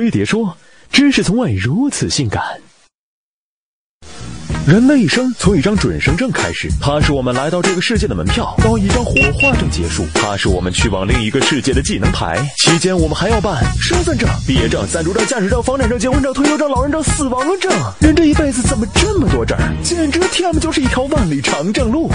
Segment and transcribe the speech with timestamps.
[0.00, 0.56] 飞碟说
[0.90, 2.42] ：“知识从未如此性感。”
[4.66, 12.38] 人的一生从一张准生证开始，它是我们来到这个世界的门票；到一张火化证结束，它是我们去往另一个世界的技能牌。
[12.56, 17.70] 期间我们还要办身份证、毕业证、暂住证、驾驶证、房产证、结婚证、退休证、老人证、死亡证。
[18.00, 19.58] 人这一辈子怎么这么多证？
[19.82, 22.10] 简直 T M 就是一条万里长征路。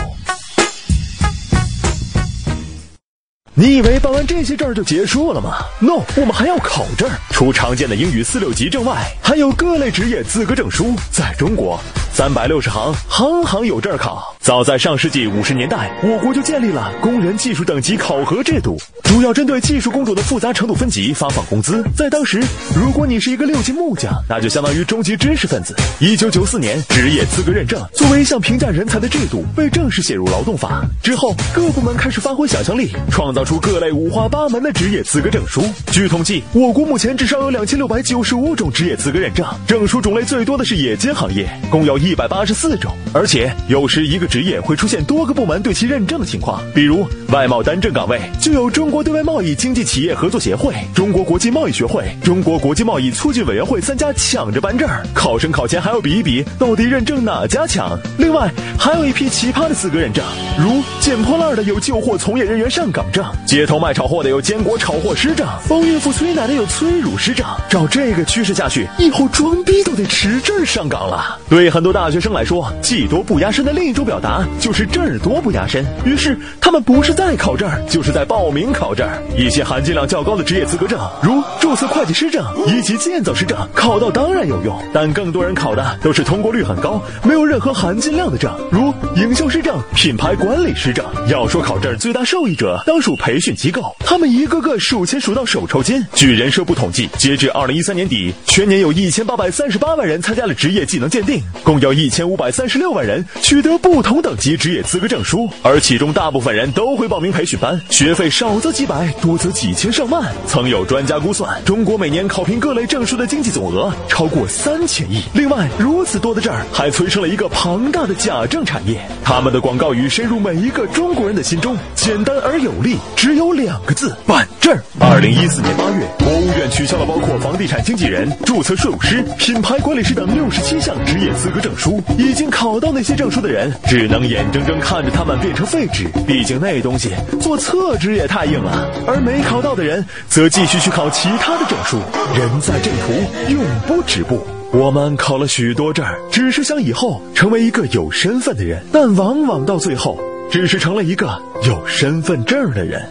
[3.57, 7.09] 你以为办完这些证就结束了吗？No，我们还要考证。
[7.29, 10.93] 除常见的英语四六级证外，还有各类职业资格证书。
[11.09, 11.79] 在中国，
[12.11, 14.35] 三百六十行，行行有证考。
[14.41, 21.81] 早在上世纪五十年代，我国就建立了工人技术等级考核制度，主要针对技术工种的复杂程度分级发放工资。
[21.95, 22.43] 在当时，
[22.75, 25.73] 如果你是一个六级木匠，那就相当于中级知识分子。
[25.99, 30.83] 一九九四年，职业资格认证作为一项评价人才的制度被正式写入劳动法。
[31.01, 35.63] 之后，各部门开始发挥想象力，创造出各类五花八门的职业资格证书。
[35.91, 42.91] 据统计，我国目前至少有两千六百九十五种职业资格认证，证书种类最多的是冶金行业，共有一百八十四种。
[43.13, 57.97] 而且，有时一个职业会出现多个部门对其认证的情况，比如外贸单证岗位就有中国对外贸易经济企业合作协会、中国国际贸易学会、中国国际贸易促进委员会三家抢着颁证，考生考前还要比一比到底认证哪家强。
[58.17, 60.23] 另外，还有一批奇葩的资格认证，
[60.59, 67.45] 如捡破烂的有救货从业人员上岗证，街头卖炒货的有坚果炒货师证，帮孕妇催奶的有催乳师证。
[67.69, 71.37] 照这个趋势下去，以后装逼都得持证上岗了。
[71.49, 74.45] 对很多大学生来说，技多不压身的另一种表达。
[74.59, 79.07] 就是证多不压身，于是他们不是在考证，就是在报名考证。
[79.37, 91.05] 一些含金量较高的职业资格证，如注册会计师证以及建造师证，考到当然有用，但更多人考的都是通过率很高、没有任何含金量的证，如营销师证、品牌管理师证。
[91.27, 96.05] 要说考证最大受益者，当属培训机构，他们一个个数钱数到手抽筋。
[96.13, 104.55] 据人社部统计，截至二零一三年底，全年有一千八百三十八万人参加了职业技能鉴定，共有一千五百三十六万人取得不同等级。
[104.55, 110.31] 职业资格证书，而其中大部分人都会报名培训班，学费少则几百，多则几千上万。
[110.45, 115.23] 曾有专家估算，中国每年考评各类证书的经济总额超过三千亿。
[115.33, 124.77] 另外，如此多的证儿还催生了一个庞大的假证产业，他们的广告语深入每一个中国人的心中，简单而有力，只有两个字：办证。
[124.99, 132.01] 二零一四年八月，国务院取消了包括房地产经纪人、注册税务师、品牌管理师等六十七项职业资格证书。
[132.17, 134.45] 已经考到那些证书的人，只能眼。
[134.51, 137.11] 睁睁看着他们变成废纸，毕竟那东西
[137.41, 138.89] 做厕纸也太硬了。
[139.07, 141.97] 而没考到的人，则继续去考其他的证书。
[142.37, 144.45] 人在正途，永不止步。
[144.71, 150.19] 我们考了许多证，只是想以后成为一个有身份的人，但往往到最后，
[150.51, 153.05] 只是成了一个有身份证的人。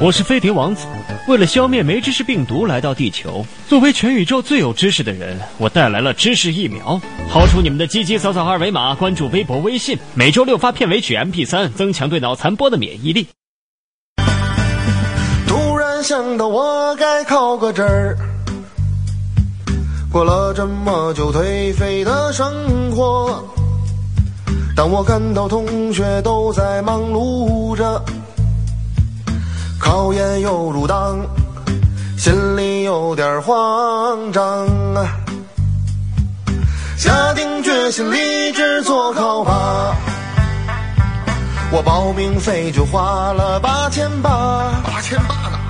[0.00, 0.86] 我是飞碟王子。
[1.28, 7.00] 为了消灭没知识病毒来到地球，作为全宇宙最有知识的人，我带来了知识疫苗。
[7.30, 13.28] 掏出你们的鸡鸡，扫扫二维码，关注微博、微信，每周六发片尾曲 MP 三，增强对脑残波的免疫力。
[16.02, 18.18] 想到我该考个证儿，
[20.10, 22.44] 过了这么久颓废的生
[22.90, 23.44] 活，
[24.74, 28.02] 当我看到同学都在忙碌着。
[29.78, 31.20] 考研又入党，
[32.18, 35.06] 心里有点慌张啊！
[36.96, 39.96] 下定决心立志做考霸，
[41.70, 45.61] 我报名费就花了八千八，八千八呢！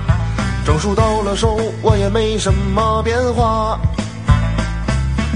[0.65, 3.77] 证书到了手，我也没什么变化，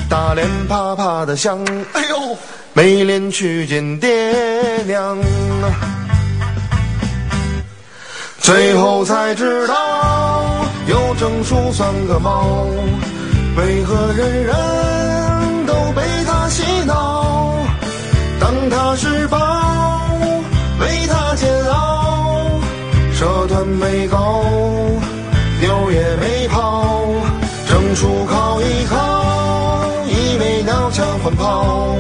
[0.10, 1.60] 大脸啪啪的响，
[1.94, 2.38] 哎呦，
[2.74, 5.68] 没脸去见爹娘啊！
[8.40, 10.44] 最后才知道，
[10.88, 12.66] 有证书算个毛，
[13.58, 14.56] 为何人人
[23.58, 24.44] 社团没高，
[25.60, 27.04] 牛也没跑，
[27.68, 31.96] 证书考一靠，一没鸟枪换炮，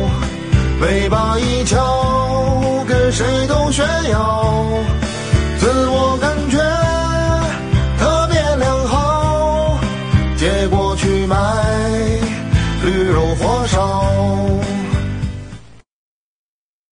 [0.81, 4.45] 尾巴一翘，跟谁都炫耀。